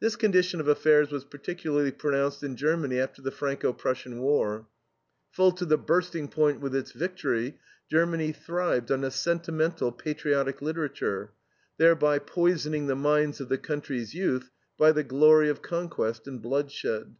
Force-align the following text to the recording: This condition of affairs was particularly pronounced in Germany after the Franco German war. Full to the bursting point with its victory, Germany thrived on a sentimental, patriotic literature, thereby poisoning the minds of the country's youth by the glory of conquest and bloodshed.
This 0.00 0.16
condition 0.16 0.58
of 0.58 0.66
affairs 0.66 1.12
was 1.12 1.24
particularly 1.24 1.92
pronounced 1.92 2.42
in 2.42 2.56
Germany 2.56 2.98
after 2.98 3.22
the 3.22 3.30
Franco 3.30 3.72
German 3.72 4.20
war. 4.20 4.66
Full 5.30 5.52
to 5.52 5.64
the 5.64 5.78
bursting 5.78 6.26
point 6.26 6.60
with 6.60 6.74
its 6.74 6.90
victory, 6.90 7.60
Germany 7.88 8.32
thrived 8.32 8.90
on 8.90 9.04
a 9.04 9.10
sentimental, 9.12 9.92
patriotic 9.92 10.62
literature, 10.62 11.30
thereby 11.78 12.18
poisoning 12.18 12.88
the 12.88 12.96
minds 12.96 13.40
of 13.40 13.48
the 13.48 13.56
country's 13.56 14.14
youth 14.14 14.50
by 14.76 14.90
the 14.90 15.04
glory 15.04 15.48
of 15.48 15.62
conquest 15.62 16.26
and 16.26 16.42
bloodshed. 16.42 17.14